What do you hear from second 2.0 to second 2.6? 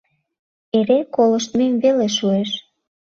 шуэш.